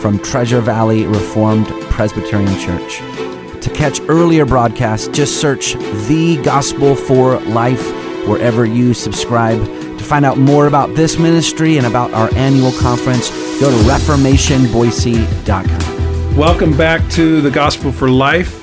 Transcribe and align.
from 0.00 0.18
Treasure 0.18 0.60
Valley 0.60 1.06
Reformed 1.06 1.68
Presbyterian 1.90 2.58
Church. 2.58 2.98
To 3.62 3.70
catch 3.74 4.00
earlier 4.08 4.46
broadcasts, 4.46 5.08
just 5.08 5.40
search 5.40 5.74
The 6.08 6.40
Gospel 6.42 6.96
for 6.96 7.38
Life 7.40 7.84
wherever 8.26 8.64
you 8.64 8.94
subscribe. 8.94 9.62
To 9.62 10.04
find 10.04 10.24
out 10.24 10.38
more 10.38 10.66
about 10.66 10.94
this 10.94 11.18
ministry 11.18 11.76
and 11.76 11.86
about 11.86 12.12
our 12.12 12.32
annual 12.34 12.72
conference, 12.72 13.28
go 13.60 13.70
to 13.70 13.76
reformationboise.com. 13.88 16.36
Welcome 16.36 16.76
back 16.76 17.08
to 17.10 17.40
the 17.42 17.50
Gospel 17.50 17.92
for 17.92 18.08
Life. 18.08 18.56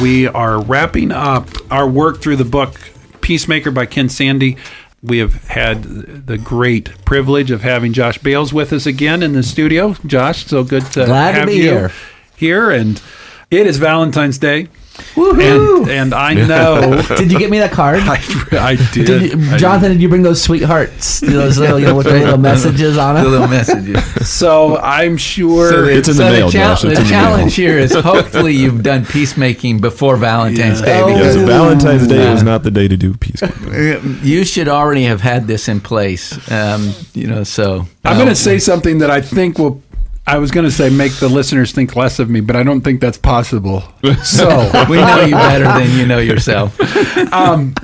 We 0.00 0.26
are 0.26 0.60
wrapping 0.60 1.12
up 1.12 1.48
our 1.70 1.88
work 1.88 2.20
through 2.20 2.36
the 2.36 2.44
book 2.44 2.74
Peacemaker 3.20 3.70
by 3.70 3.86
Ken 3.86 4.08
Sande. 4.08 4.56
We 5.04 5.18
have 5.18 5.34
had 5.48 5.82
the 6.26 6.38
great 6.38 7.04
privilege 7.04 7.50
of 7.50 7.60
having 7.60 7.92
Josh 7.92 8.16
Bales 8.16 8.54
with 8.54 8.72
us 8.72 8.86
again 8.86 9.22
in 9.22 9.34
the 9.34 9.42
studio. 9.42 9.92
Josh, 10.06 10.46
so 10.46 10.64
good 10.64 10.86
to 10.92 11.04
Glad 11.04 11.32
to 11.32 11.38
have 11.40 11.48
be 11.48 11.56
you 11.56 11.62
here. 11.62 11.92
here. 12.36 12.70
And 12.70 13.02
it 13.50 13.66
is 13.66 13.76
Valentine's 13.76 14.38
Day. 14.38 14.68
Woohoo! 15.14 15.82
And, 15.82 15.90
and 15.90 16.14
I 16.14 16.34
know 16.34 17.02
Did 17.16 17.32
you 17.32 17.38
get 17.38 17.50
me 17.50 17.58
that 17.58 17.72
card? 17.72 18.00
I, 18.00 18.16
I 18.52 18.76
did. 18.92 19.06
Did 19.06 19.22
you, 19.40 19.50
I- 19.52 19.56
Jonathan, 19.58 19.92
did 19.92 20.00
you 20.02 20.08
bring 20.08 20.22
those 20.22 20.42
sweethearts? 20.42 21.20
Those 21.20 21.58
little, 21.58 21.78
you 21.80 21.86
know, 21.86 21.96
with 21.96 22.06
the 22.06 22.12
little 22.12 22.38
messages 22.52 22.96
on 22.96 23.14
The 23.16 23.22
them? 23.22 23.30
little 23.32 23.48
messages. 23.48 24.28
so 24.28 24.78
I'm 24.78 25.16
sure 25.16 25.70
So 25.70 25.84
It's 25.84 26.08
in 26.08 26.16
the 26.16 26.22
so 26.28 26.32
mail, 26.32 26.50
chal- 26.50 26.70
Josh. 26.74 26.82
The 26.82 26.88
in 26.88 26.94
the 26.94 27.00
mail. 27.00 27.08
challenge 27.10 27.54
here 27.56 27.78
is 27.78 27.92
hopefully 27.94 28.52
you've 28.54 28.82
done 28.82 29.04
peacemaking 29.04 29.80
before 29.80 30.16
Valentine's 30.16 30.80
Yeah. 30.80 30.86
Day 30.86 31.02
Oh. 31.02 31.06
Because 31.06 31.34
because 31.36 31.48
Valentine's 31.48 32.06
Day 32.08 32.32
was 32.32 32.42
not 32.42 32.62
the 32.62 32.70
day 32.70 32.86
to 32.88 32.96
do 32.96 33.14
peacemaking. 33.14 34.18
you 34.22 34.44
should 34.44 34.68
already 34.68 35.04
have 35.04 35.20
had 35.20 35.46
this 35.46 35.68
in 35.68 35.80
place. 35.80 36.32
Um, 36.50 36.92
you 37.14 37.26
know, 37.26 37.42
so 37.44 37.86
I'm 38.04 38.12
uh, 38.12 38.16
going 38.16 38.28
to 38.28 38.34
say 38.36 38.58
something 38.58 38.98
that 38.98 39.10
I 39.10 39.20
think 39.20 39.58
will. 39.58 39.82
I 40.26 40.38
was 40.38 40.50
going 40.50 40.64
to 40.64 40.70
say 40.72 40.88
make 40.90 41.12
the 41.16 41.28
listeners 41.28 41.72
think 41.72 41.94
less 41.96 42.18
of 42.18 42.30
me, 42.30 42.40
but 42.40 42.56
I 42.56 42.62
don't 42.62 42.80
think 42.80 43.00
that's 43.00 43.18
possible. 43.18 43.82
So 44.24 44.48
we 44.88 44.96
know 44.96 45.20
you 45.22 45.32
better 45.34 45.64
than 45.64 45.90
you 45.98 46.06
know 46.06 46.18
yourself. 46.18 46.78
um, 47.32 47.74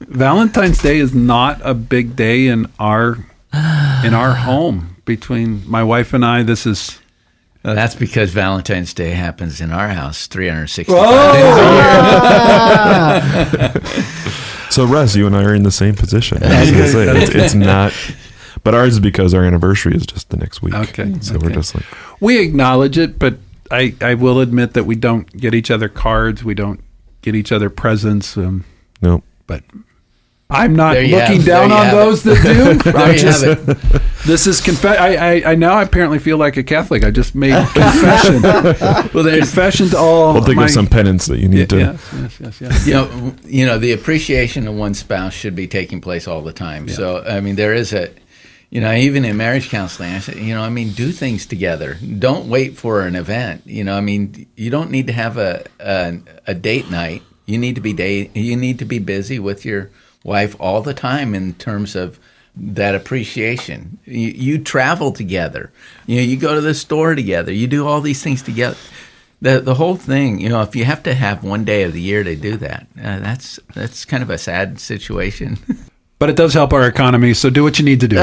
Valentine's 0.00 0.80
Day 0.80 0.98
is 0.98 1.14
not 1.14 1.60
a 1.64 1.74
big 1.74 2.14
day 2.16 2.46
in 2.46 2.66
our 2.78 3.18
in 4.04 4.14
our 4.14 4.34
home 4.34 4.96
between 5.04 5.68
my 5.68 5.82
wife 5.82 6.12
and 6.14 6.24
I. 6.24 6.42
This 6.44 6.64
is 6.66 6.98
Well, 7.64 7.74
that's 7.74 7.94
because 7.96 8.30
Valentine's 8.32 8.94
Day 8.94 9.10
happens 9.10 9.60
in 9.60 9.72
our 9.72 9.88
house 9.88 10.26
365 10.28 10.96
Oh! 10.96 11.32
days 13.72 13.82
a 13.82 13.82
year. 13.82 13.98
So, 14.72 14.86
Russ, 14.86 15.14
you 15.14 15.26
and 15.26 15.36
I 15.36 15.44
are 15.44 15.54
in 15.54 15.64
the 15.64 15.70
same 15.70 15.94
position. 15.94 16.42
I 16.42 16.60
was 16.62 16.70
gonna 16.70 16.88
say, 16.88 17.06
it's, 17.22 17.34
it's 17.34 17.52
not, 17.54 17.92
but 18.64 18.74
ours 18.74 18.94
is 18.94 19.00
because 19.00 19.34
our 19.34 19.44
anniversary 19.44 19.94
is 19.94 20.06
just 20.06 20.30
the 20.30 20.36
next 20.36 20.62
week. 20.62 20.74
Okay, 20.74 21.14
So 21.20 21.38
we're 21.38 21.50
just 21.50 21.74
like, 21.74 21.84
we 22.20 22.38
acknowledge 22.40 22.98
it, 22.98 23.18
but 23.18 23.34
I 23.70 23.94
I 24.00 24.14
will 24.14 24.40
admit 24.40 24.74
that 24.74 24.84
we 24.84 24.94
don't 24.96 25.30
get 25.36 25.54
each 25.54 25.70
other 25.70 25.88
cards. 25.88 26.44
We 26.44 26.54
don't 26.54 26.80
get 27.22 27.34
each 27.34 27.52
other 27.52 27.70
presents. 27.70 28.36
Um, 28.36 28.64
no. 29.00 29.22
but 29.46 29.62
I'm 30.50 30.76
not 30.76 30.94
There 30.94 31.04
looking 31.08 31.36
have- 31.38 31.46
down 31.46 31.72
on 31.72 31.86
have 31.86 31.94
those 31.96 32.22
that 32.24 32.42
do. 32.42 32.74
There 32.92 32.96
I'm 32.96 33.12
you 33.14 33.18
just 33.18 33.42
have 33.44 33.68
it. 33.68 34.02
this 34.26 34.46
is 34.46 34.60
confess. 34.60 34.98
I, 34.98 35.14
I 35.36 35.52
I 35.52 35.54
now 35.54 35.80
apparently 35.80 36.18
feel 36.18 36.36
like 36.36 36.58
a 36.58 36.62
Catholic. 36.62 37.04
I 37.04 37.10
just 37.10 37.34
made 37.34 37.54
confession. 37.74 38.42
Well, 38.42 39.24
there's 39.24 39.38
confession 39.50 39.88
to 39.90 39.96
all. 39.96 40.34
We'll 40.34 40.44
think 40.44 40.56
my, 40.56 40.64
of 40.64 40.70
some 40.70 40.86
penance 40.86 41.24
that 41.26 41.38
you 41.38 41.48
Yeah, 41.48 41.54
need 41.54 41.70
to. 41.70 41.78
yes, 41.78 42.10
yes, 42.12 42.40
yes, 42.40 42.60
yes. 42.60 42.86
you 42.86 42.92
know, 42.92 43.34
you 43.46 43.64
know, 43.66 43.78
the 43.78 43.92
appreciation 43.92 44.68
of 44.68 44.74
one 44.74 44.92
spouse 44.92 45.32
should 45.32 45.56
be 45.56 45.66
taking 45.66 46.02
place 46.02 46.28
all 46.28 46.42
the 46.42 46.52
time. 46.52 46.86
So, 46.88 47.24
I 47.24 47.40
mean, 47.40 47.56
there 47.56 47.72
is 47.72 47.94
a, 47.94 48.10
you 48.72 48.80
know, 48.80 48.90
even 48.90 49.26
in 49.26 49.36
marriage 49.36 49.68
counseling, 49.68 50.14
I 50.14 50.20
said, 50.20 50.36
you 50.36 50.54
know, 50.54 50.62
I 50.62 50.70
mean, 50.70 50.92
do 50.92 51.12
things 51.12 51.44
together. 51.44 51.98
Don't 52.18 52.48
wait 52.48 52.78
for 52.78 53.02
an 53.02 53.14
event. 53.14 53.60
You 53.66 53.84
know, 53.84 53.94
I 53.94 54.00
mean, 54.00 54.46
you 54.56 54.70
don't 54.70 54.90
need 54.90 55.08
to 55.08 55.12
have 55.12 55.36
a 55.36 55.66
a, 55.78 56.18
a 56.46 56.54
date 56.54 56.90
night. 56.90 57.22
You 57.44 57.58
need 57.58 57.74
to 57.74 57.82
be 57.82 57.92
date. 57.92 58.34
You 58.34 58.56
need 58.56 58.78
to 58.78 58.86
be 58.86 58.98
busy 58.98 59.38
with 59.38 59.66
your 59.66 59.90
wife 60.24 60.56
all 60.58 60.80
the 60.80 60.94
time 60.94 61.34
in 61.34 61.52
terms 61.52 61.94
of 61.94 62.18
that 62.56 62.94
appreciation. 62.94 63.98
You, 64.06 64.28
you 64.28 64.58
travel 64.58 65.12
together. 65.12 65.70
You 66.06 66.16
know, 66.16 66.22
you 66.22 66.38
go 66.38 66.54
to 66.54 66.62
the 66.62 66.72
store 66.72 67.14
together. 67.14 67.52
You 67.52 67.66
do 67.66 67.86
all 67.86 68.00
these 68.00 68.22
things 68.22 68.40
together 68.40 68.78
the 69.42 69.60
the 69.60 69.74
whole 69.74 69.96
thing, 69.96 70.38
you 70.38 70.48
know, 70.48 70.62
if 70.62 70.76
you 70.76 70.84
have 70.84 71.02
to 71.02 71.14
have 71.14 71.42
one 71.42 71.64
day 71.64 71.82
of 71.82 71.92
the 71.92 72.00
year 72.00 72.22
to 72.22 72.36
do 72.36 72.56
that, 72.58 72.86
uh, 72.96 73.18
that's 73.18 73.58
that's 73.74 74.04
kind 74.04 74.22
of 74.22 74.30
a 74.30 74.38
sad 74.38 74.78
situation. 74.78 75.58
But 76.22 76.30
it 76.30 76.36
does 76.36 76.54
help 76.54 76.72
our 76.72 76.86
economy. 76.86 77.34
So 77.34 77.50
do 77.50 77.64
what 77.64 77.80
you 77.80 77.84
need 77.84 77.98
to 77.98 78.06
do. 78.06 78.14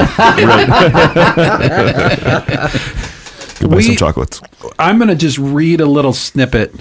Go 3.58 3.68
buy 3.68 3.76
We- 3.76 3.82
some 3.82 3.96
chocolates. 3.96 4.40
I'm 4.78 4.96
going 4.96 5.08
to 5.08 5.14
just 5.14 5.36
read 5.36 5.82
a 5.82 5.86
little 5.86 6.14
snippet. 6.14 6.72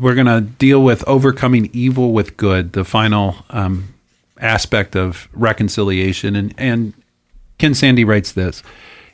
We're 0.00 0.16
going 0.16 0.26
to 0.26 0.40
deal 0.40 0.82
with 0.82 1.06
overcoming 1.06 1.70
evil 1.72 2.12
with 2.12 2.36
good, 2.36 2.72
the 2.72 2.82
final 2.82 3.36
um, 3.50 3.94
aspect 4.40 4.96
of 4.96 5.28
reconciliation. 5.32 6.34
And, 6.34 6.52
and 6.58 6.92
Ken 7.58 7.74
Sande 7.74 8.04
writes 8.04 8.32
this. 8.32 8.64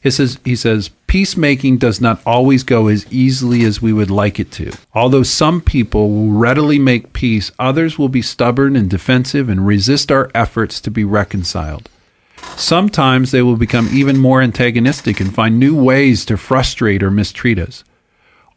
He 0.03 0.11
says, 0.11 0.39
he 0.45 0.57
says, 0.57 0.91
peacemaking 1.07 1.77
does 1.77 2.01
not 2.01 2.23
always 2.25 2.63
go 2.63 2.89
as 2.89 3.07
easily 3.13 3.65
as 3.65 3.83
we 3.83 3.93
would 3.93 4.11
like 4.11 4.41
it 4.41 4.51
to. 4.53 4.73
Although 4.95 5.23
some 5.23 5.61
people 5.61 6.09
will 6.09 6.39
readily 6.39 6.79
make 6.79 7.13
peace, 7.13 7.53
others 7.59 7.99
will 7.99 8.09
be 8.09 8.23
stubborn 8.23 8.77
and 8.77 8.89
defensive 8.89 9.49
and 9.51 9.67
resist 9.67 10.11
our 10.11 10.31
efforts 10.35 10.81
to 10.83 10.91
be 10.91 11.05
reconciled. 11.05 11.91
Sometimes 12.57 13.31
they 13.31 13.43
will 13.43 13.57
become 13.57 13.89
even 13.93 14.17
more 14.17 14.41
antagonistic 14.41 15.21
and 15.21 15.35
find 15.35 15.59
new 15.59 15.81
ways 15.81 16.25
to 16.25 16.39
frustrate 16.39 17.03
or 17.03 17.11
mistreat 17.11 17.59
us. 17.59 17.85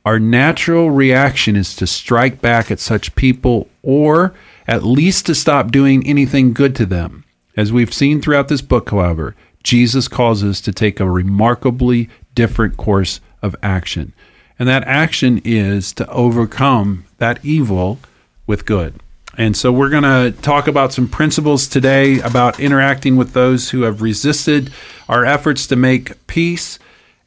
Our 0.06 0.20
natural 0.20 0.92
reaction 0.92 1.56
is 1.56 1.76
to 1.78 1.88
strike 1.88 2.42
back 2.42 2.72
at 2.72 2.80
such 2.80 3.16
people 3.16 3.70
or 3.82 4.34
at 4.68 4.84
least 4.84 5.26
to 5.26 5.36
stop 5.36 5.72
doing 5.72 6.06
anything 6.08 6.54
good 6.54 6.76
to 6.78 6.86
them. 6.86 7.24
As 7.56 7.72
we've 7.72 7.94
seen 7.94 8.22
throughout 8.22 8.48
this 8.48 8.62
book, 8.62 8.90
however, 8.90 9.36
Jesus 9.64 10.08
calls 10.08 10.44
us 10.44 10.62
to 10.62 10.72
take 10.72 11.00
a 11.00 11.10
remarkably 11.10 12.10
different 12.36 12.78
course 12.78 13.20
of 13.42 13.56
action. 13.64 14.14
And 14.60 14.68
that 14.70 14.84
action 14.84 15.42
is 15.44 15.94
to 15.94 16.08
overcome 16.10 17.06
that 17.18 17.44
evil 17.44 18.00
with 18.46 18.66
good. 18.66 19.00
And 19.36 19.58
so 19.58 19.72
we're 19.72 19.90
going 19.90 20.04
to 20.04 20.40
talk 20.42 20.68
about 20.68 20.94
some 20.94 21.08
principles 21.08 21.68
today 21.68 22.20
about 22.20 22.60
interacting 22.60 23.16
with 23.16 23.34
those 23.34 23.72
who 23.72 23.82
have 23.82 24.02
resisted 24.02 24.72
our 25.10 25.26
efforts 25.26 25.66
to 25.68 25.76
make 25.76 26.28
peace. 26.28 26.78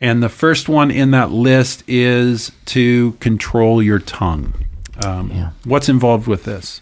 And 0.01 0.23
the 0.23 0.29
first 0.29 0.69
one 0.69 0.91
in 0.91 1.11
that 1.13 1.33
list 1.33 1.83
is 1.89 2.53
to 2.67 3.13
control 3.15 3.83
your 3.83 3.99
tongue. 3.99 4.55
Um, 5.05 5.53
What's 5.65 5.89
involved 5.89 6.29
with 6.29 6.45
this? 6.45 6.81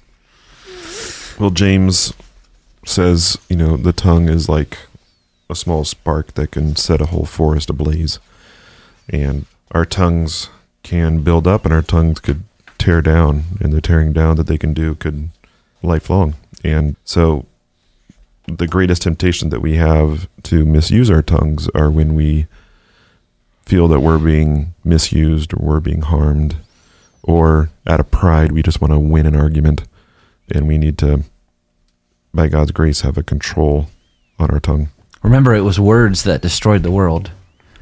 Well, 1.40 1.50
James 1.50 2.12
says, 2.84 3.38
you 3.48 3.56
know, 3.56 3.76
the 3.76 3.92
tongue 3.92 4.28
is 4.28 4.48
like 4.48 4.78
a 5.54 5.56
small 5.56 5.84
spark 5.84 6.34
that 6.34 6.50
can 6.50 6.76
set 6.76 7.00
a 7.00 7.06
whole 7.06 7.24
forest 7.24 7.70
ablaze. 7.70 8.18
And 9.08 9.46
our 9.70 9.86
tongues 9.86 10.50
can 10.82 11.22
build 11.22 11.46
up 11.46 11.64
and 11.64 11.72
our 11.72 11.82
tongues 11.82 12.20
could 12.20 12.44
tear 12.76 13.00
down. 13.00 13.44
And 13.60 13.72
the 13.72 13.80
tearing 13.80 14.12
down 14.12 14.36
that 14.36 14.46
they 14.46 14.58
can 14.58 14.74
do 14.74 14.94
could 14.94 15.30
lifelong. 15.82 16.34
And 16.62 16.96
so 17.04 17.46
the 18.46 18.66
greatest 18.66 19.02
temptation 19.02 19.48
that 19.50 19.60
we 19.60 19.76
have 19.76 20.28
to 20.44 20.64
misuse 20.64 21.10
our 21.10 21.22
tongues 21.22 21.68
are 21.74 21.90
when 21.90 22.14
we 22.14 22.46
feel 23.64 23.88
that 23.88 24.00
we're 24.00 24.18
being 24.18 24.74
misused 24.84 25.54
or 25.54 25.58
we're 25.60 25.80
being 25.80 26.02
harmed 26.02 26.56
or 27.22 27.70
out 27.86 28.00
of 28.00 28.10
pride 28.10 28.52
we 28.52 28.62
just 28.62 28.82
want 28.82 28.92
to 28.92 28.98
win 28.98 29.24
an 29.24 29.34
argument 29.34 29.84
and 30.54 30.68
we 30.68 30.76
need 30.76 30.98
to 30.98 31.24
by 32.34 32.46
god's 32.46 32.70
grace 32.70 33.00
have 33.00 33.16
a 33.16 33.22
control 33.22 33.88
on 34.38 34.50
our 34.50 34.60
tongue 34.60 34.90
Remember, 35.24 35.54
it 35.54 35.62
was 35.62 35.80
words 35.80 36.22
that 36.24 36.42
destroyed 36.42 36.82
the 36.82 36.90
world. 36.90 37.30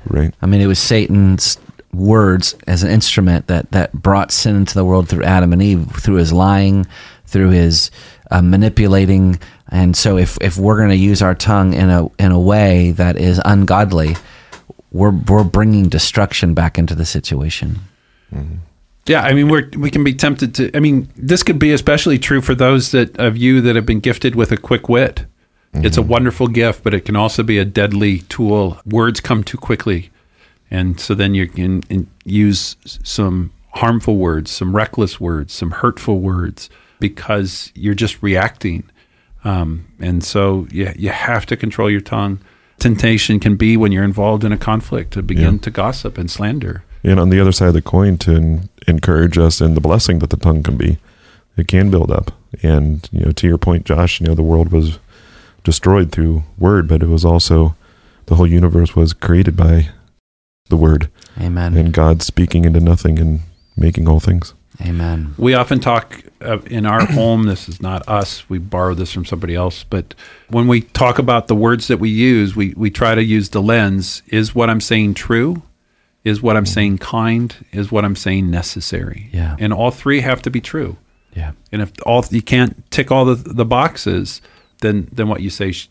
right 0.07 0.33
I 0.41 0.47
mean, 0.47 0.61
it 0.61 0.69
was 0.69 0.79
Satan's 0.79 1.59
words 1.93 2.55
as 2.67 2.85
an 2.85 2.91
instrument 2.91 3.49
that, 3.49 3.73
that 3.73 3.93
brought 3.93 4.31
sin 4.31 4.57
into 4.57 4.75
the 4.75 4.85
world 4.85 5.09
through 5.09 5.25
Adam 5.25 5.53
and 5.53 5.61
Eve, 5.61 5.91
through 6.01 6.15
his 6.15 6.33
lying, 6.33 6.87
through 7.27 7.51
his 7.51 7.91
uh, 8.31 8.41
manipulating. 8.41 9.41
And 9.69 9.97
so, 9.97 10.17
if, 10.17 10.39
if 10.41 10.57
we're 10.57 10.77
going 10.77 10.91
to 10.91 10.97
use 10.97 11.21
our 11.21 11.35
tongue 11.35 11.75
in 11.75 11.91
a 11.91 12.07
in 12.19 12.31
a 12.31 12.39
way 12.39 12.93
that 12.93 13.17
is 13.17 13.41
ungodly, 13.45 14.17
we're 14.93 15.11
we're 15.11 15.45
bringing 15.45 15.89
destruction 15.89 16.55
back 16.55 16.79
into 16.79 16.95
the 16.95 17.07
situation. 17.07 17.81
Yeah, 19.07 19.23
I 19.23 19.33
mean, 19.33 19.49
we're 19.49 19.69
we 19.77 19.91
can 19.91 20.05
be 20.05 20.15
tempted 20.15 20.55
to. 20.57 20.77
I 20.77 20.81
mean, 20.81 21.09
this 21.17 21.43
could 21.43 21.59
be 21.59 21.73
especially 21.73 22.19
true 22.19 22.41
for 22.41 22.55
those 22.55 22.93
that 22.93 23.19
of 23.19 23.37
you 23.37 23.61
that 23.63 23.75
have 23.75 23.87
been 23.87 24.01
gifted 24.01 24.35
with 24.35 24.53
a 24.53 24.57
quick 24.57 24.89
wit. 24.89 25.25
It's 25.75 25.97
a 25.97 26.03
wonderful 26.03 26.49
gift, 26.49 26.83
but 26.85 26.93
it 26.95 27.05
can 27.07 27.17
also 27.17 27.43
be 27.43 27.59
a 27.59 27.65
deadly 27.65 28.19
tool. 28.29 28.79
Words 28.85 29.21
come 29.21 29.43
too 29.43 29.57
quickly, 29.59 30.11
and 30.71 31.01
so 31.01 31.15
then 31.15 31.35
you 31.35 31.49
can 31.49 31.83
use 32.25 32.77
some 32.85 33.53
harmful 33.71 34.17
words, 34.19 34.51
some 34.51 34.77
reckless 34.77 35.19
words, 35.19 35.53
some 35.55 35.71
hurtful 35.71 36.21
words 36.21 36.69
because 37.01 37.73
you're 37.75 37.95
just 37.95 38.23
reacting. 38.23 38.85
Um, 39.45 39.87
and 39.99 40.23
so 40.23 40.67
you 40.71 40.93
you 40.97 41.09
have 41.11 41.47
to 41.47 41.57
control 41.57 41.91
your 41.91 42.01
tongue. 42.03 42.39
Temptation 42.79 43.41
can 43.41 43.57
be 43.57 43.77
when 43.77 43.93
you're 43.93 44.05
involved 44.05 44.45
in 44.45 44.53
a 44.53 44.59
conflict 44.59 45.13
to 45.15 45.23
begin 45.23 45.55
Yeah. 45.55 45.61
to 45.63 45.71
gossip 45.71 46.19
and 46.19 46.31
slander. 46.31 46.85
And 47.05 47.19
on 47.19 47.31
the 47.31 47.41
other 47.41 47.53
side 47.53 47.69
of 47.69 47.75
the 47.75 47.83
coin, 47.83 48.19
to 48.19 48.35
en- 48.37 48.69
encourage 48.87 49.39
us 49.39 49.61
in 49.61 49.75
the 49.75 49.81
blessing 49.81 50.19
that 50.21 50.31
the 50.31 50.37
tongue 50.37 50.63
can 50.63 50.77
be, 50.77 50.99
it 51.57 51.67
can 51.67 51.91
build 51.91 52.11
up. 52.13 52.31
And 52.63 53.09
you 53.11 53.25
know, 53.25 53.33
to 53.33 53.47
your 53.49 53.59
point, 53.59 53.85
Josh, 53.87 54.21
you 54.21 54.27
know, 54.27 54.35
the 54.35 54.43
world 54.43 54.71
was 54.71 54.99
destroyed 55.65 56.13
through 56.13 56.45
word, 56.59 56.89
but 56.89 57.03
it 57.03 57.09
was 57.09 57.25
also 57.25 57.75
the 58.27 58.37
whole 58.37 58.47
universe 58.47 58.95
was 58.97 59.13
created 59.13 59.57
by 59.57 59.89
the 60.69 60.77
word 60.77 61.11
Amen. 61.41 61.77
and 61.77 61.93
God 61.93 62.23
speaking 62.23 62.65
into 62.65 62.81
nothing 62.81 63.19
and 63.19 63.41
making 63.77 64.09
all 64.09 64.21
things. 64.21 64.55
Amen. 64.81 65.35
We 65.37 65.55
often 65.55 65.81
talk 65.81 66.25
uh, 66.41 66.59
in 66.63 66.87
our 66.87 67.05
home. 67.05 67.45
This 67.45 67.69
is 67.69 67.81
not 67.81 68.09
us. 68.09 68.49
We 68.49 68.59
borrow 68.59 68.95
this 68.95 69.13
from 69.13 69.25
somebody 69.25 69.55
else. 69.55 69.85
But 69.85 70.15
when 70.49 70.67
we 70.67 70.81
talk 70.81 71.19
about 71.19 71.49
the 71.49 71.55
words 71.55 71.89
that 71.89 71.99
we 71.99 72.09
use, 72.09 72.57
we, 72.57 72.75
we 72.75 72.91
try 72.91 73.15
to 73.15 73.23
use 73.23 73.51
the 73.51 73.63
lens 73.63 74.23
is 74.29 74.55
what 74.55 74.71
I'm 74.71 74.81
saying 74.81 75.15
true? 75.15 75.63
Is 76.25 76.41
what 76.41 76.57
I'm 76.57 76.67
saying 76.67 76.99
kind? 76.99 77.55
Is 77.73 77.93
what 77.93 78.05
I'm 78.05 78.17
saying 78.17 78.51
necessary? 78.51 79.29
Yeah. 79.33 79.57
And 79.59 79.73
all 79.73 79.91
three 79.91 80.21
have 80.21 80.41
to 80.43 80.51
be 80.51 80.61
true. 80.61 80.97
Yeah. 81.35 81.53
And 81.71 81.83
if 81.83 81.93
all 82.07 82.25
you 82.31 82.43
can't 82.43 82.89
tick 82.91 83.11
all 83.11 83.25
the, 83.25 83.35
the 83.35 83.65
boxes, 83.65 84.41
then 84.83 85.09
then 85.13 85.29
what 85.29 85.41
you 85.41 85.51
say, 85.51 85.73
sh- 85.73 85.89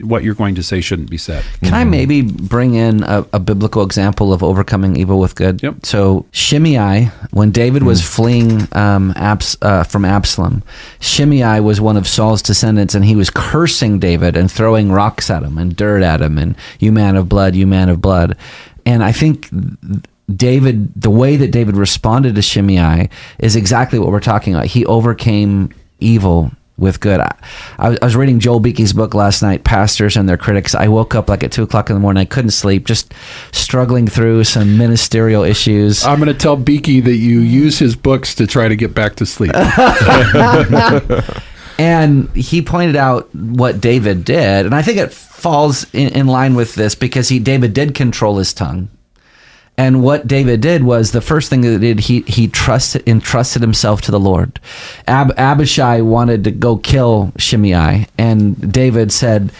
what 0.00 0.22
you're 0.22 0.34
going 0.34 0.54
to 0.54 0.62
say, 0.62 0.80
shouldn't 0.80 1.10
be 1.10 1.18
said. 1.18 1.44
Can 1.62 1.74
I 1.74 1.84
maybe 1.84 2.22
bring 2.22 2.74
in 2.74 3.02
a, 3.02 3.26
a 3.32 3.38
biblical 3.38 3.82
example 3.82 4.32
of 4.32 4.42
overcoming 4.42 4.96
evil 4.96 5.18
with 5.18 5.34
good? 5.34 5.62
Yep. 5.62 5.84
So 5.84 6.26
Shimei, 6.30 7.10
when 7.32 7.50
David 7.50 7.82
was 7.82 8.00
fleeing 8.02 8.68
um, 8.72 9.12
Abs, 9.16 9.56
uh, 9.60 9.84
from 9.84 10.04
Absalom, 10.04 10.62
Shimei 11.00 11.60
was 11.60 11.80
one 11.80 11.96
of 11.96 12.06
Saul's 12.06 12.42
descendants, 12.42 12.94
and 12.94 13.04
he 13.04 13.16
was 13.16 13.30
cursing 13.30 13.98
David 13.98 14.36
and 14.36 14.50
throwing 14.50 14.90
rocks 14.92 15.30
at 15.30 15.42
him 15.42 15.58
and 15.58 15.76
dirt 15.76 16.02
at 16.02 16.22
him, 16.22 16.38
and 16.38 16.56
"You 16.78 16.92
man 16.92 17.16
of 17.16 17.28
blood, 17.28 17.54
you 17.54 17.66
man 17.66 17.88
of 17.88 18.00
blood." 18.00 18.36
And 18.86 19.02
I 19.02 19.12
think 19.12 19.50
David, 20.34 21.00
the 21.00 21.10
way 21.10 21.36
that 21.36 21.50
David 21.50 21.76
responded 21.76 22.34
to 22.34 22.42
Shimei 22.42 23.08
is 23.38 23.56
exactly 23.56 23.98
what 23.98 24.08
we're 24.08 24.20
talking 24.20 24.54
about. 24.54 24.66
He 24.66 24.86
overcame 24.86 25.70
evil 26.00 26.50
with 26.76 27.00
good. 27.00 27.20
I, 27.20 27.34
I 27.78 27.96
was- 28.02 28.16
reading 28.16 28.40
Joel 28.40 28.60
Beeke's 28.60 28.92
book 28.92 29.14
last 29.14 29.42
night, 29.42 29.64
Pastors 29.64 30.16
and 30.16 30.28
Their 30.28 30.36
Critics. 30.36 30.74
I 30.74 30.88
woke 30.88 31.14
up 31.14 31.28
like 31.28 31.42
at 31.44 31.52
two 31.52 31.62
o'clock 31.62 31.90
in 31.90 31.94
the 31.94 32.00
morning. 32.00 32.20
I 32.20 32.24
couldn't 32.24 32.50
sleep, 32.50 32.86
just 32.86 33.12
struggling 33.52 34.06
through 34.06 34.44
some 34.44 34.78
ministerial 34.78 35.42
issues. 35.42 36.04
I'm 36.04 36.18
going 36.20 36.32
to 36.32 36.38
tell 36.38 36.56
Beeke 36.56 37.04
that 37.04 37.16
you 37.16 37.40
use 37.40 37.78
his 37.78 37.96
books 37.96 38.34
to 38.36 38.46
try 38.46 38.68
to 38.68 38.76
get 38.76 38.94
back 38.94 39.16
to 39.16 39.26
sleep. 39.26 39.52
And 41.78 42.30
he 42.36 42.62
pointed 42.62 42.94
out 42.94 43.34
what 43.34 43.80
David 43.80 44.24
did, 44.24 44.64
and 44.64 44.74
I 44.74 44.82
think 44.82 44.98
it 44.98 45.12
falls 45.12 45.92
in, 45.92 46.10
in 46.10 46.26
line 46.28 46.54
with 46.54 46.76
this 46.76 46.94
because 46.94 47.28
he 47.28 47.40
David 47.40 47.74
did 47.74 47.94
control 47.96 48.36
his 48.38 48.54
tongue. 48.54 48.90
And 49.76 50.02
what 50.02 50.28
David 50.28 50.60
did 50.60 50.84
was 50.84 51.10
the 51.10 51.20
first 51.20 51.50
thing 51.50 51.62
that 51.62 51.72
he 51.72 51.78
did 51.78 52.00
he 52.00 52.20
he 52.22 52.46
trusted 52.48 53.06
entrusted 53.08 53.60
himself 53.60 54.00
to 54.02 54.12
the 54.12 54.20
Lord. 54.20 54.60
Ab, 55.08 55.32
Abishai 55.36 56.00
wanted 56.00 56.44
to 56.44 56.52
go 56.52 56.76
kill 56.76 57.32
Shimei, 57.38 58.06
and 58.16 58.72
David 58.72 59.10
said 59.10 59.52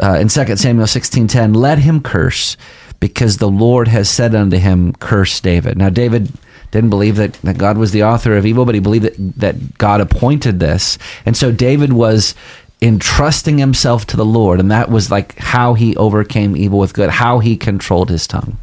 uh, 0.00 0.18
in 0.20 0.28
2 0.28 0.56
Samuel 0.56 0.86
sixteen 0.86 1.26
ten, 1.26 1.52
"Let 1.52 1.78
him 1.78 2.00
curse, 2.00 2.56
because 3.00 3.38
the 3.38 3.50
Lord 3.50 3.88
has 3.88 4.08
said 4.08 4.34
unto 4.34 4.56
him, 4.56 4.92
Curse 4.94 5.40
David." 5.40 5.76
Now 5.76 5.88
David 5.88 6.32
didn't 6.70 6.90
believe 6.90 7.16
that, 7.16 7.34
that 7.34 7.58
God 7.58 7.78
was 7.78 7.92
the 7.92 8.04
author 8.04 8.36
of 8.36 8.44
evil, 8.44 8.64
but 8.64 8.74
he 8.74 8.80
believed 8.80 9.04
that, 9.04 9.40
that 9.40 9.78
God 9.78 10.00
appointed 10.00 10.60
this. 10.60 10.98
And 11.24 11.36
so 11.36 11.50
David 11.52 11.92
was 11.92 12.34
entrusting 12.82 13.58
himself 13.58 14.04
to 14.08 14.16
the 14.16 14.24
Lord, 14.24 14.60
and 14.60 14.70
that 14.70 14.90
was 14.90 15.10
like 15.10 15.38
how 15.38 15.74
he 15.74 15.96
overcame 15.96 16.56
evil 16.56 16.78
with 16.78 16.92
good, 16.92 17.10
how 17.10 17.38
he 17.38 17.56
controlled 17.56 18.10
his 18.10 18.26
tongue. 18.26 18.58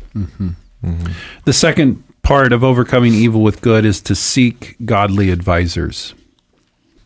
The 1.45 1.53
second 1.53 2.03
part 2.23 2.51
of 2.53 2.63
overcoming 2.63 3.13
evil 3.13 3.41
with 3.41 3.61
good 3.61 3.85
is 3.85 4.01
to 4.01 4.15
seek 4.15 4.75
godly 4.85 5.29
advisors. 5.29 6.13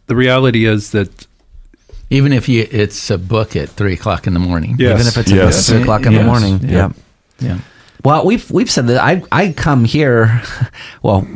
The 0.08 0.16
reality 0.16 0.66
is 0.66 0.92
that 0.92 1.28
Even 2.10 2.32
if 2.32 2.48
you, 2.48 2.66
it's 2.72 3.10
a 3.10 3.18
book 3.18 3.56
at 3.58 3.68
three 3.70 3.94
o'clock 3.94 4.28
in 4.28 4.34
the 4.34 4.40
morning. 4.40 4.78
Yes. 4.80 4.94
Even 4.96 5.08
if 5.08 5.18
it's 5.18 5.32
Yes. 5.32 5.60
at 5.70 5.74
three 5.74 5.82
o'clock 5.82 6.06
in 6.06 6.14
the 6.14 6.24
morning. 6.24 6.60
Yeah. 6.64 6.70
Yeah. 6.72 6.92
Yeah. 7.40 7.60
Well, 8.06 8.26
we've 8.26 8.50
we've 8.50 8.72
said 8.72 8.88
that 8.88 9.02
I 9.04 9.22
I 9.32 9.52
come 9.52 9.84
here, 9.84 10.42
well, 11.04 11.28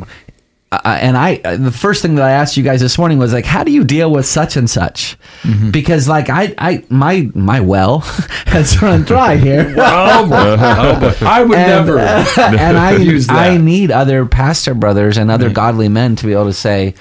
I, 0.72 0.98
and 1.00 1.18
I 1.18 1.38
uh, 1.44 1.56
the 1.58 1.70
first 1.70 2.00
thing 2.00 2.14
that 2.14 2.24
I 2.24 2.30
asked 2.30 2.56
you 2.56 2.62
guys 2.62 2.80
this 2.80 2.96
morning 2.96 3.18
was 3.18 3.34
like, 3.34 3.44
how 3.44 3.62
do 3.62 3.70
you 3.70 3.84
deal 3.84 4.10
with 4.10 4.24
such 4.24 4.56
and 4.56 4.68
such? 4.68 5.18
Mm-hmm. 5.42 5.70
Because 5.70 6.08
like 6.08 6.30
I 6.30 6.54
I 6.56 6.84
my 6.88 7.30
my 7.34 7.60
well 7.60 7.98
has 8.46 8.80
run 8.80 9.02
dry 9.02 9.36
here. 9.48 9.74
I 9.78 11.44
would 11.46 11.58
and, 11.58 11.68
never. 11.68 11.98
Uh, 11.98 12.26
and 12.38 12.78
I 12.78 12.96
use 12.96 13.26
that. 13.26 13.36
I 13.36 13.58
need 13.58 13.90
other 13.90 14.24
pastor 14.24 14.72
brothers 14.72 15.18
and 15.18 15.30
other 15.30 15.46
mm-hmm. 15.46 15.54
godly 15.54 15.88
men 15.90 16.16
to 16.16 16.26
be 16.26 16.32
able 16.32 16.46
to 16.46 16.54
say, 16.54 16.94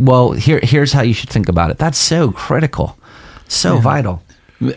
well, 0.00 0.32
here 0.32 0.60
here's 0.62 0.94
how 0.94 1.02
you 1.02 1.12
should 1.12 1.28
think 1.28 1.50
about 1.50 1.70
it. 1.70 1.76
That's 1.76 1.98
so 1.98 2.32
critical, 2.32 2.96
so 3.48 3.76
vital. 3.76 4.22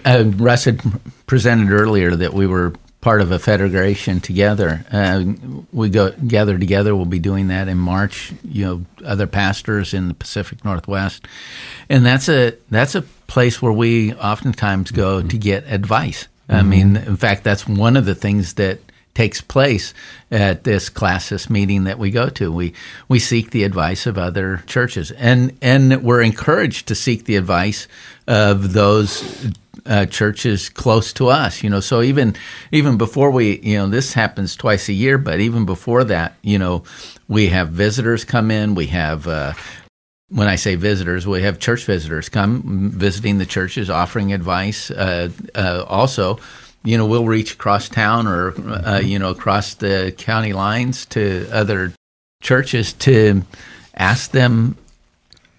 Uh, 0.05 0.25
Russ 0.35 0.65
had 0.65 0.81
presented 1.27 1.71
earlier 1.71 2.13
that 2.15 2.33
we 2.33 2.45
were 2.45 2.73
part 3.03 3.19
of 3.19 3.31
a 3.31 3.37
federation 3.37 4.21
together. 4.21 4.85
Uh, 4.89 5.25
we 5.73 5.89
go 5.89 6.11
gather 6.25 6.57
together. 6.57 6.95
We'll 6.95 7.05
be 7.05 7.19
doing 7.19 7.49
that 7.49 7.67
in 7.67 7.77
March. 7.77 8.31
You 8.43 8.65
know, 8.65 8.85
other 9.05 9.27
pastors 9.27 9.93
in 9.93 10.07
the 10.07 10.13
Pacific 10.13 10.63
Northwest, 10.63 11.27
and 11.89 12.05
that's 12.05 12.29
a 12.29 12.55
that's 12.71 12.95
a 12.95 13.01
place 13.27 13.61
where 13.61 13.73
we 13.73 14.13
oftentimes 14.13 14.91
go 14.91 15.21
to 15.21 15.37
get 15.37 15.65
advice. 15.67 16.27
I 16.49 16.61
mean, 16.61 16.95
in 16.97 17.17
fact, 17.17 17.43
that's 17.43 17.67
one 17.67 17.97
of 17.97 18.05
the 18.05 18.15
things 18.15 18.53
that 18.55 18.79
takes 19.15 19.41
place 19.41 19.93
at 20.31 20.63
this 20.63 20.89
classis 20.89 21.49
meeting 21.49 21.83
that 21.85 21.99
we 21.99 22.09
go 22.09 22.29
to. 22.29 22.51
We 22.51 22.73
we 23.09 23.19
seek 23.19 23.51
the 23.51 23.63
advice 23.63 24.05
of 24.05 24.17
other 24.17 24.63
churches, 24.65 25.11
and 25.11 25.57
and 25.61 26.03
we're 26.03 26.21
encouraged 26.21 26.87
to 26.87 26.95
seek 26.95 27.25
the 27.25 27.35
advice 27.35 27.87
of 28.27 28.73
those 28.73 29.51
uh, 29.85 30.05
churches 30.05 30.69
close 30.69 31.13
to 31.13 31.27
us. 31.29 31.63
You 31.63 31.69
know, 31.69 31.79
so 31.79 32.01
even 32.01 32.35
even 32.71 32.97
before 32.97 33.31
we, 33.31 33.59
you 33.59 33.77
know, 33.77 33.87
this 33.87 34.13
happens 34.13 34.55
twice 34.55 34.89
a 34.89 34.93
year, 34.93 35.17
but 35.17 35.39
even 35.39 35.65
before 35.65 36.03
that, 36.05 36.35
you 36.41 36.59
know, 36.59 36.83
we 37.27 37.47
have 37.47 37.69
visitors 37.69 38.23
come 38.23 38.51
in. 38.51 38.75
We 38.75 38.87
have. 38.87 39.27
Uh, 39.27 39.53
when 40.29 40.47
I 40.47 40.55
say 40.55 40.73
visitors, 40.73 41.27
we 41.27 41.43
have 41.43 41.59
church 41.59 41.85
visitors 41.85 42.27
come 42.27 42.89
visiting 42.89 43.37
the 43.37 43.45
churches, 43.45 43.87
offering 43.87 44.33
advice. 44.33 44.89
Uh, 44.89 45.29
uh, 45.53 45.85
also, 45.87 46.39
you 46.83 46.97
know, 46.97 47.05
we'll 47.05 47.25
reach 47.25 47.53
across 47.53 47.87
town 47.87 48.25
or 48.25 48.53
uh, 48.57 48.99
you 49.03 49.19
know 49.19 49.29
across 49.29 49.75
the 49.75 50.13
county 50.17 50.53
lines 50.53 51.05
to 51.07 51.47
other 51.51 51.93
churches 52.41 52.93
to 52.93 53.43
ask 53.95 54.31
them 54.31 54.75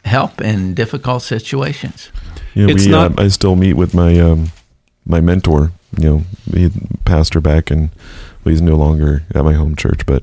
help 0.04 0.40
in 0.40 0.74
difficult 0.74 1.22
situations. 1.22 2.10
Know, 2.54 2.68
It's 2.68 2.84
we, 2.86 2.90
not- 2.90 3.18
uh, 3.18 3.22
I 3.24 3.28
still 3.28 3.56
meet 3.56 3.74
with 3.74 3.94
my 3.94 4.18
um, 4.20 4.52
my 5.06 5.20
mentor. 5.20 5.72
You 5.98 6.04
know, 6.04 6.22
he 6.52 6.70
pastor 7.04 7.40
back, 7.40 7.70
and 7.70 7.90
well, 8.44 8.50
he's 8.52 8.62
no 8.62 8.76
longer 8.76 9.22
at 9.34 9.44
my 9.44 9.52
home 9.54 9.76
church, 9.76 10.06
but 10.06 10.22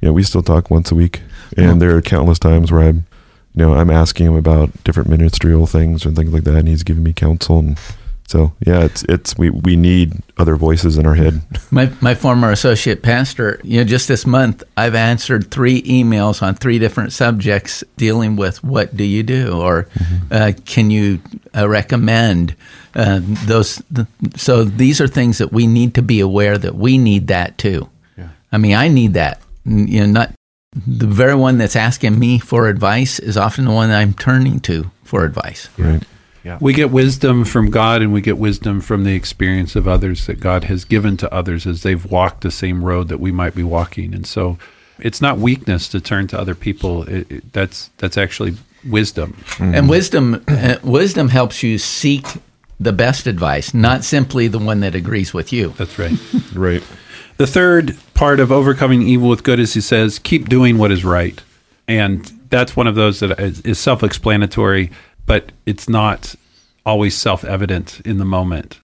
you 0.00 0.08
know, 0.08 0.12
we 0.12 0.22
still 0.22 0.42
talk 0.42 0.70
once 0.70 0.90
a 0.90 0.94
week. 0.94 1.22
And 1.56 1.66
Well- 1.66 1.76
there 1.76 1.96
are 1.96 2.02
countless 2.02 2.38
times 2.38 2.70
where 2.72 2.82
I'm, 2.82 3.06
you 3.54 3.64
know, 3.66 3.74
I'm 3.74 3.90
asking 3.90 4.26
him 4.26 4.36
about 4.36 4.70
different 4.84 5.08
ministerial 5.08 5.66
things 5.66 6.04
and 6.04 6.16
things 6.16 6.32
like 6.32 6.44
that, 6.44 6.56
and 6.56 6.68
he's 6.68 6.82
giving 6.82 7.02
me 7.02 7.12
counsel. 7.12 7.58
And 7.58 7.78
so, 8.26 8.52
yeah, 8.66 8.84
it's 8.84 9.02
it's 9.04 9.36
we 9.36 9.50
we 9.50 9.76
need 9.76 10.14
other 10.38 10.56
voices 10.56 10.96
in 10.96 11.06
our 11.06 11.14
head. 11.14 11.42
My 11.70 11.92
my 12.00 12.14
former 12.14 12.50
associate 12.50 13.02
pastor, 13.02 13.60
you 13.62 13.78
know, 13.78 13.84
just 13.84 14.08
this 14.08 14.26
month, 14.26 14.62
I've 14.76 14.94
answered 14.94 15.50
three 15.50 15.82
emails 15.82 16.42
on 16.42 16.54
three 16.54 16.78
different 16.78 17.12
subjects 17.12 17.84
dealing 17.96 18.36
with 18.36 18.64
what 18.64 18.96
do 18.96 19.04
you 19.04 19.22
do 19.22 19.60
or 19.60 19.88
uh, 20.30 20.52
can 20.64 20.90
you 20.90 21.20
uh, 21.54 21.68
recommend 21.68 22.56
uh, 22.94 23.20
those. 23.22 23.82
th- 23.94 24.06
so 24.36 24.64
these 24.64 25.00
are 25.00 25.08
things 25.08 25.38
that 25.38 25.52
we 25.52 25.66
need 25.66 25.94
to 25.94 26.02
be 26.02 26.20
aware 26.20 26.56
that 26.56 26.74
we 26.74 26.96
need 26.96 27.26
that 27.26 27.58
too. 27.58 27.90
Yeah. 28.16 28.28
I 28.52 28.58
mean, 28.58 28.74
I 28.74 28.88
need 28.88 29.14
that. 29.14 29.40
You 29.64 30.06
know, 30.06 30.06
not 30.06 30.30
the 30.86 31.06
very 31.06 31.34
one 31.34 31.58
that's 31.58 31.76
asking 31.76 32.18
me 32.18 32.38
for 32.38 32.68
advice 32.68 33.18
is 33.18 33.36
often 33.36 33.66
the 33.66 33.72
one 33.72 33.90
I'm 33.90 34.14
turning 34.14 34.60
to 34.60 34.90
for 35.04 35.24
advice. 35.24 35.68
Right. 35.78 36.02
Yeah. 36.44 36.58
We 36.60 36.74
get 36.74 36.90
wisdom 36.90 37.44
from 37.44 37.70
God 37.70 38.02
and 38.02 38.12
we 38.12 38.20
get 38.20 38.36
wisdom 38.36 38.80
from 38.80 39.04
the 39.04 39.14
experience 39.14 39.76
of 39.76 39.88
others 39.88 40.26
that 40.26 40.40
God 40.40 40.64
has 40.64 40.84
given 40.84 41.16
to 41.18 41.32
others 41.32 41.66
as 41.66 41.82
they've 41.82 42.04
walked 42.04 42.42
the 42.42 42.50
same 42.50 42.84
road 42.84 43.08
that 43.08 43.18
we 43.18 43.32
might 43.32 43.54
be 43.54 43.62
walking. 43.62 44.14
And 44.14 44.26
so 44.26 44.58
it's 44.98 45.22
not 45.22 45.38
weakness 45.38 45.88
to 45.88 46.00
turn 46.00 46.26
to 46.28 46.38
other 46.38 46.54
people. 46.54 47.04
It, 47.04 47.30
it, 47.30 47.52
that's 47.52 47.90
that's 47.96 48.18
actually 48.18 48.56
wisdom. 48.88 49.42
And 49.58 49.88
wisdom, 49.88 50.44
uh, 50.46 50.76
wisdom 50.82 51.30
helps 51.30 51.62
you 51.62 51.78
seek 51.78 52.26
the 52.78 52.92
best 52.92 53.26
advice, 53.26 53.72
not 53.72 54.04
simply 54.04 54.48
the 54.48 54.58
one 54.58 54.80
that 54.80 54.94
agrees 54.94 55.32
with 55.32 55.52
you. 55.52 55.70
That's 55.78 55.98
right. 55.98 56.18
Right. 56.54 56.82
The 57.36 57.46
third 57.48 57.96
part 58.14 58.38
of 58.38 58.52
overcoming 58.52 59.02
evil 59.02 59.28
with 59.28 59.42
good 59.42 59.58
is 59.58 59.74
he 59.74 59.80
says, 59.80 60.20
keep 60.20 60.48
doing 60.48 60.78
what 60.78 60.92
is 60.92 61.04
right. 61.04 61.42
And 61.88 62.24
that's 62.48 62.76
one 62.76 62.86
of 62.86 62.94
those 62.94 63.18
that 63.20 63.40
is, 63.40 63.60
is 63.62 63.78
self 63.78 64.04
explanatory, 64.04 64.92
but 65.26 65.52
it's 65.66 65.88
not 65.88 66.34
always 66.86 67.16
self 67.16 67.44
evident 67.44 68.00
in 68.04 68.18
the 68.18 68.24
moment. 68.24 68.80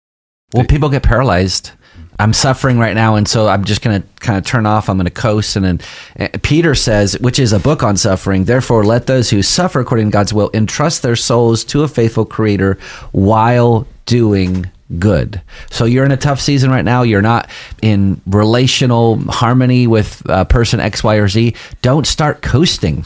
Well, 0.52 0.64
people 0.64 0.88
get 0.88 1.02
paralyzed. 1.02 1.72
I'm 2.18 2.34
suffering 2.34 2.78
right 2.78 2.94
now, 2.94 3.14
and 3.14 3.26
so 3.26 3.48
I'm 3.48 3.64
just 3.64 3.80
going 3.80 4.02
to 4.02 4.08
kind 4.18 4.36
of 4.36 4.44
turn 4.44 4.66
off. 4.66 4.90
I'm 4.90 4.98
going 4.98 5.06
to 5.06 5.10
coast. 5.10 5.56
And 5.56 5.64
then 5.64 5.80
uh, 6.18 6.28
Peter 6.42 6.74
says, 6.74 7.18
which 7.20 7.38
is 7.38 7.52
a 7.52 7.58
book 7.58 7.82
on 7.82 7.96
suffering, 7.96 8.44
therefore 8.44 8.84
let 8.84 9.06
those 9.06 9.30
who 9.30 9.42
suffer 9.42 9.80
according 9.80 10.08
to 10.08 10.12
God's 10.12 10.34
will 10.34 10.50
entrust 10.52 11.02
their 11.02 11.16
souls 11.16 11.64
to 11.64 11.82
a 11.82 11.88
faithful 11.88 12.26
creator 12.26 12.76
while 13.12 13.86
doing 14.04 14.70
good. 14.98 15.40
So 15.70 15.84
you're 15.84 16.04
in 16.04 16.12
a 16.12 16.16
tough 16.16 16.40
season 16.40 16.70
right 16.70 16.84
now. 16.84 17.02
You're 17.02 17.22
not 17.22 17.48
in 17.80 18.20
relational 18.26 19.18
harmony 19.30 19.86
with 19.86 20.28
uh, 20.28 20.44
person 20.44 20.80
X, 20.80 21.02
Y, 21.02 21.14
or 21.14 21.28
Z. 21.28 21.54
Don't 21.80 22.06
start 22.06 22.42
coasting. 22.42 23.04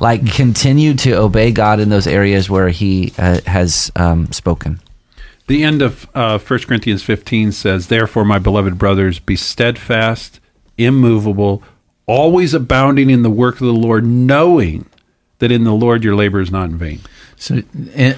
Like 0.00 0.32
continue 0.32 0.94
to 0.94 1.12
obey 1.14 1.52
God 1.52 1.80
in 1.80 1.88
those 1.88 2.06
areas 2.06 2.50
where 2.50 2.68
He 2.68 3.12
uh, 3.18 3.40
has 3.46 3.92
um, 3.96 4.30
spoken. 4.32 4.80
The 5.46 5.62
end 5.62 5.82
of 5.82 6.08
uh, 6.14 6.38
1 6.38 6.60
Corinthians 6.60 7.02
15 7.02 7.52
says, 7.52 7.88
Therefore, 7.88 8.24
my 8.24 8.38
beloved 8.38 8.78
brothers, 8.78 9.18
be 9.18 9.36
steadfast, 9.36 10.40
immovable, 10.78 11.62
always 12.06 12.54
abounding 12.54 13.10
in 13.10 13.22
the 13.22 13.30
work 13.30 13.56
of 13.56 13.66
the 13.66 13.72
Lord, 13.72 14.06
knowing 14.06 14.86
that 15.38 15.52
in 15.52 15.64
the 15.64 15.74
Lord 15.74 16.02
your 16.02 16.14
labor 16.16 16.40
is 16.40 16.50
not 16.50 16.70
in 16.70 16.78
vain. 16.78 17.00
So, 17.36 17.62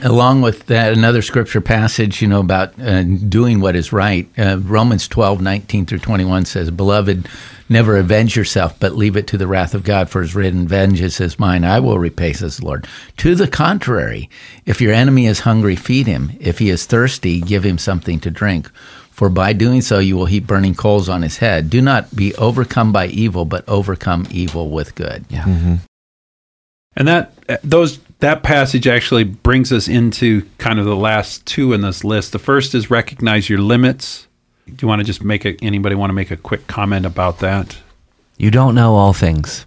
along 0.03 0.43
with 0.43 0.67
that, 0.67 0.93
another 0.93 1.23
scripture 1.23 1.61
passage, 1.61 2.23
you 2.23 2.29
know, 2.29 2.41
about 2.41 2.79
uh, 2.81 3.03
doing 3.03 3.61
what 3.61 3.77
is 3.77 3.93
right. 3.93 4.29
Uh, 4.39 4.59
Romans 4.59 5.09
12, 5.09 5.41
19 5.41 5.87
through 5.87 5.99
21 5.99 6.45
says, 6.45 6.71
Beloved, 6.71 7.29
never 7.69 7.97
avenge 7.97 8.37
yourself, 8.37 8.79
but 8.79 8.95
leave 8.95 9.17
it 9.17 9.27
to 9.29 9.39
the 9.39 9.47
wrath 9.47 9.75
of 9.75 9.85
God, 9.85 10.11
for 10.11 10.23
his 10.23 10.35
written, 10.35 10.69
Vengeance 10.69 11.21
is 11.21 11.39
mine, 11.39 11.65
I 11.65 11.81
will 11.81 11.99
repay, 11.99 12.33
says 12.33 12.59
the 12.59 12.67
Lord. 12.67 12.87
To 13.19 13.35
the 13.35 13.49
contrary, 13.49 14.29
if 14.65 14.81
your 14.81 14.93
enemy 14.93 15.27
is 15.27 15.41
hungry, 15.41 15.77
feed 15.77 16.07
him. 16.07 16.33
If 16.39 16.59
he 16.59 16.69
is 16.69 16.87
thirsty, 16.87 17.41
give 17.41 17.65
him 17.65 17.79
something 17.79 18.21
to 18.21 18.31
drink. 18.31 18.71
For 19.11 19.31
by 19.31 19.55
doing 19.55 19.81
so, 19.81 19.99
you 19.99 20.15
will 20.15 20.27
heap 20.27 20.47
burning 20.47 20.75
coals 20.75 21.09
on 21.09 21.23
his 21.23 21.39
head. 21.39 21.71
Do 21.71 21.81
not 21.81 22.15
be 22.15 22.35
overcome 22.35 22.93
by 22.93 23.07
evil, 23.07 23.47
but 23.47 23.67
overcome 23.67 24.27
evil 24.31 24.69
with 24.69 24.95
good. 24.95 25.25
Yeah. 25.31 25.79
And 26.97 27.09
that 27.09 27.33
those 27.63 27.99
that 28.21 28.43
passage 28.43 28.87
actually 28.87 29.25
brings 29.25 29.73
us 29.73 29.89
into 29.89 30.43
kind 30.59 30.79
of 30.79 30.87
the 30.87 30.97
last 30.97 31.45
two 31.47 31.73
in 31.73 31.83
this 31.83 32.03
list. 32.05 32.33
The 32.33 32.39
first 32.39 32.75
is 32.75 32.91
recognize 32.91 33.49
your 33.49 33.61
limits. 33.61 34.27
Do 34.67 34.75
you 34.81 34.89
want 34.89 35.01
to 35.01 35.05
just 35.05 35.23
make 35.23 35.45
a, 35.45 35.57
anybody 35.63 35.95
want 35.95 36.11
to 36.11 36.15
make 36.15 36.31
a 36.31 36.37
quick 36.37 36.67
comment 36.67 37.07
about 37.07 37.39
that? 37.41 37.79
You 38.39 38.51
don't 38.51 38.75
know 38.75 38.95
all 38.95 39.13
things. 39.13 39.65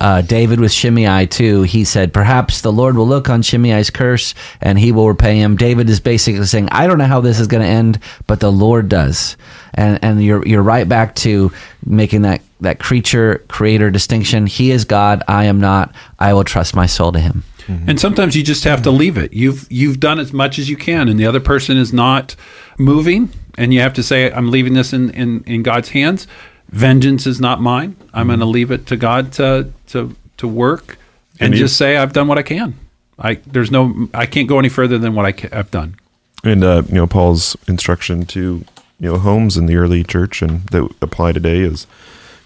Uh, 0.00 0.20
David 0.20 0.58
with 0.58 0.72
Shimei 0.72 1.26
too. 1.26 1.62
He 1.62 1.84
said, 1.84 2.12
"Perhaps 2.12 2.60
the 2.60 2.72
Lord 2.72 2.96
will 2.96 3.06
look 3.06 3.30
on 3.30 3.42
Shimei's 3.42 3.90
curse 3.90 4.34
and 4.60 4.78
he 4.78 4.90
will 4.90 5.08
repay 5.08 5.38
him." 5.38 5.56
David 5.56 5.88
is 5.88 6.00
basically 6.00 6.44
saying, 6.46 6.68
"I 6.70 6.86
don't 6.86 6.98
know 6.98 7.06
how 7.06 7.20
this 7.20 7.38
is 7.38 7.46
going 7.46 7.62
to 7.62 7.68
end, 7.68 8.00
but 8.26 8.40
the 8.40 8.50
Lord 8.50 8.88
does." 8.88 9.36
And 9.74 9.98
and 10.02 10.22
you're 10.22 10.46
you're 10.46 10.62
right 10.62 10.88
back 10.88 11.14
to 11.16 11.52
making 11.86 12.22
that 12.22 12.42
that 12.60 12.80
creature 12.80 13.44
creator 13.48 13.90
distinction. 13.90 14.46
He 14.46 14.72
is 14.72 14.84
God. 14.84 15.22
I 15.28 15.44
am 15.44 15.60
not. 15.60 15.94
I 16.18 16.32
will 16.32 16.44
trust 16.44 16.74
my 16.74 16.86
soul 16.86 17.12
to 17.12 17.20
Him. 17.20 17.44
And 17.68 18.00
sometimes 18.00 18.36
you 18.36 18.42
just 18.42 18.64
have 18.64 18.82
to 18.82 18.90
leave 18.90 19.16
it. 19.16 19.32
You've 19.32 19.66
you've 19.70 20.00
done 20.00 20.18
as 20.18 20.32
much 20.32 20.58
as 20.58 20.68
you 20.68 20.76
can, 20.76 21.08
and 21.08 21.18
the 21.18 21.26
other 21.26 21.40
person 21.40 21.76
is 21.76 21.92
not 21.92 22.36
moving, 22.78 23.30
and 23.56 23.72
you 23.72 23.80
have 23.80 23.94
to 23.94 24.02
say, 24.02 24.32
"I'm 24.32 24.50
leaving 24.50 24.74
this 24.74 24.92
in 24.92 25.10
in, 25.10 25.44
in 25.44 25.62
God's 25.62 25.90
hands. 25.90 26.26
Vengeance 26.68 27.26
is 27.26 27.40
not 27.40 27.60
mine. 27.60 27.96
I'm 28.14 28.28
going 28.28 28.40
to 28.40 28.46
leave 28.46 28.70
it 28.70 28.86
to 28.86 28.96
God 28.96 29.32
to 29.34 29.72
to 29.88 30.14
to 30.38 30.48
work, 30.48 30.98
and, 31.38 31.52
And 31.52 31.54
just 31.54 31.76
say 31.76 31.96
I've 31.96 32.12
done 32.12 32.28
what 32.28 32.38
I 32.38 32.42
can. 32.42 32.74
I 33.18 33.34
there's 33.46 33.70
no 33.70 34.08
I 34.14 34.26
can't 34.26 34.48
go 34.48 34.58
any 34.58 34.68
further 34.68 34.98
than 34.98 35.14
what 35.14 35.26
I 35.26 35.32
ca- 35.32 35.50
I've 35.52 35.70
done. 35.70 35.96
And 36.44 36.64
uh, 36.64 36.82
you 36.88 36.94
know 36.94 37.06
Paul's 37.06 37.56
instruction 37.68 38.26
to 38.26 38.64
you 38.98 39.08
know 39.08 39.18
homes 39.18 39.56
in 39.56 39.66
the 39.66 39.76
early 39.76 40.02
church 40.02 40.42
and 40.42 40.66
that 40.68 40.88
apply 41.00 41.32
today 41.32 41.60
is 41.60 41.86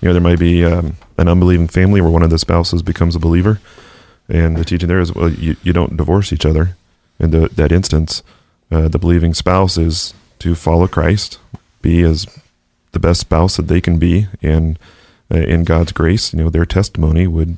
you 0.01 0.09
know 0.09 0.13
there 0.13 0.23
might 0.23 0.39
be 0.39 0.65
um, 0.65 0.97
an 1.19 1.29
unbelieving 1.29 1.69
family 1.69 2.01
where 2.01 2.11
one 2.11 2.23
of 2.23 2.31
the 2.31 2.39
spouses 2.39 2.83
becomes 2.83 3.17
a 3.17 3.19
believer, 3.21 3.61
and 4.28 4.56
the 4.56 4.64
teaching 4.64 4.88
there 4.88 5.00
is 5.00 5.14
well 5.14 5.30
you, 5.33 5.56
you 5.62 5.73
don't 5.73 5.97
divorce 5.97 6.33
each 6.33 6.47
other. 6.47 6.76
In 7.18 7.30
the, 7.30 7.49
that 7.54 7.73
instance, 7.73 8.23
uh, 8.71 8.88
the 8.88 8.99
believing 8.99 9.33
spouse 9.35 9.78
is 9.78 10.12
to 10.40 10.54
follow 10.54 10.87
Christ, 10.87 11.38
be 11.80 12.02
as 12.02 12.26
the 12.92 12.99
best 12.99 13.21
spouse 13.21 13.56
that 13.56 13.68
they 13.68 13.80
can 13.80 13.99
be, 13.99 14.26
and 14.42 14.78
uh, 15.33 15.38
in 15.38 15.64
God's 15.64 15.92
grace, 15.92 16.33
you 16.35 16.40
know 16.42 16.50
their 16.50 16.66
testimony 16.66 17.26
would 17.26 17.56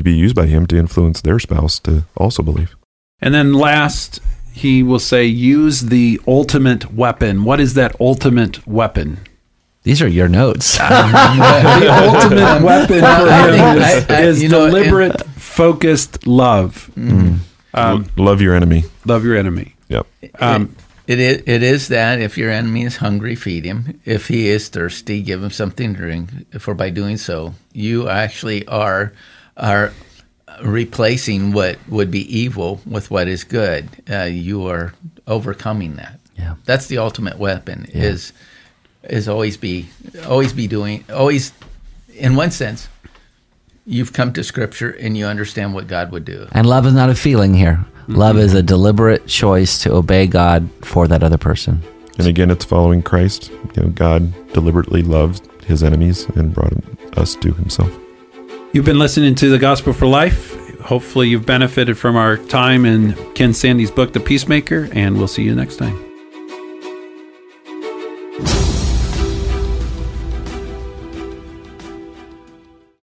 be 0.00 0.12
used 0.12 0.36
by 0.36 0.46
Him 0.46 0.66
to 0.68 0.76
influence 0.76 1.20
their 1.20 1.38
spouse 1.40 1.80
to 1.80 2.04
also 2.16 2.42
believe. 2.42 2.76
And 3.20 3.34
then 3.34 3.52
last, 3.52 4.20
he 4.52 4.82
will 4.84 5.00
say, 5.00 5.24
use 5.24 5.80
the 5.82 6.20
ultimate 6.26 6.92
weapon. 6.94 7.42
What 7.44 7.58
is 7.58 7.74
that 7.74 8.00
ultimate 8.00 8.64
weapon? 8.66 9.18
These 9.82 10.00
are 10.02 10.06
your 10.08 10.28
notes. 10.28 10.78
the 10.78 11.88
ultimate 11.90 12.62
weapon 12.62 13.00
for 13.00 13.02
him 13.52 13.78
is, 13.78 14.06
I- 14.08 14.16
I- 14.18 14.22
is 14.22 14.42
you 14.42 14.48
know, 14.48 14.66
and- 14.66 14.74
deliberate, 14.74 15.20
focused 15.58 16.24
love. 16.26 16.88
Um, 17.74 18.06
Love 18.16 18.40
your 18.40 18.54
enemy. 18.54 18.84
love 19.04 19.24
your 19.24 19.36
enemy. 19.36 19.74
Yep. 19.88 20.06
Um, 20.40 20.74
It 21.08 21.18
is, 21.20 21.42
it 21.46 21.62
is 21.62 21.88
that 21.88 22.20
if 22.20 22.36
your 22.38 22.50
enemy 22.50 22.84
is 22.84 22.96
hungry, 22.98 23.34
feed 23.34 23.64
him. 23.64 23.98
If 24.04 24.28
he 24.28 24.48
is 24.48 24.68
thirsty, 24.68 25.22
give 25.22 25.42
him 25.42 25.50
something 25.50 25.94
to 25.94 25.98
drink. 25.98 26.28
For 26.60 26.74
by 26.74 26.90
doing 26.90 27.16
so, 27.18 27.54
you 27.72 28.08
actually 28.08 28.66
are 28.68 29.12
are 29.56 29.92
replacing 30.62 31.52
what 31.52 31.76
would 31.88 32.10
be 32.10 32.24
evil 32.42 32.80
with 32.86 33.10
what 33.10 33.26
is 33.28 33.42
good. 33.44 33.88
Uh, 34.10 34.24
you 34.48 34.66
are 34.68 34.92
overcoming 35.26 35.96
that. 35.96 36.20
Yeah. 36.36 36.54
That's 36.66 36.86
the 36.86 36.98
ultimate 36.98 37.38
weapon. 37.38 37.86
Is 37.92 38.32
is 39.02 39.28
always 39.28 39.56
be 39.56 39.88
always 40.26 40.52
be 40.52 40.66
doing 40.68 41.04
always. 41.12 41.52
In 42.14 42.36
one 42.36 42.50
sense, 42.50 42.88
you've 43.88 44.12
come 44.12 44.32
to 44.34 44.44
Scripture 44.44 44.90
and 44.90 45.16
you 45.16 45.26
understand 45.26 45.72
what 45.74 45.86
God 45.86 46.12
would 46.12 46.24
do. 46.24 46.46
and 46.52 46.66
love 46.66 46.86
is 46.86 46.92
not 46.92 47.08
a 47.10 47.14
feeling 47.14 47.54
here. 47.54 47.84
Love 48.06 48.38
is 48.38 48.54
a 48.54 48.62
deliberate 48.62 49.26
choice 49.26 49.78
to 49.82 49.92
obey 49.92 50.26
God 50.26 50.68
for 50.82 51.08
that 51.08 51.22
other 51.22 51.36
person. 51.38 51.82
And 52.18 52.26
again, 52.26 52.50
it's 52.50 52.64
following 52.64 53.02
Christ. 53.02 53.50
You 53.76 53.82
know, 53.82 53.88
God 53.90 54.32
deliberately 54.52 55.02
loved 55.02 55.46
his 55.64 55.82
enemies 55.82 56.26
and 56.30 56.54
brought 56.54 56.72
us 57.18 57.34
to 57.36 57.52
himself. 57.52 57.94
You've 58.72 58.84
been 58.84 58.98
listening 58.98 59.34
to 59.36 59.50
the 59.50 59.58
Gospel 59.58 59.92
for 59.92 60.06
Life. 60.06 60.54
Hopefully, 60.80 61.28
you've 61.28 61.46
benefited 61.46 61.98
from 61.98 62.16
our 62.16 62.36
time 62.36 62.86
in 62.86 63.14
Ken 63.34 63.52
Sande's 63.52 63.90
book, 63.90 64.12
The 64.12 64.20
Peacemaker, 64.20 64.88
and 64.92 65.18
we'll 65.18 65.28
see 65.28 65.42
you 65.42 65.54
next 65.54 65.76
time. 65.76 66.07